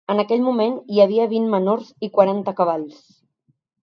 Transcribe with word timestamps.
En 0.11 0.19
aquell 0.21 0.39
moment 0.45 0.77
hi 0.95 1.01
havia 1.03 1.27
vint 1.33 1.45
menors 1.55 1.91
i 2.07 2.09
quaranta 2.15 2.55
cavalls. 2.61 2.99